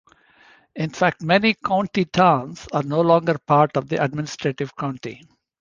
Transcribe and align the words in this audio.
In 0.75 0.89
fact, 0.89 1.21
many 1.21 1.53
county 1.53 2.05
towns 2.05 2.67
are 2.73 2.81
no 2.81 3.01
longer 3.01 3.37
part 3.37 3.77
of 3.77 3.87
the 3.87 4.03
administrative 4.03 4.75
county. 4.75 5.21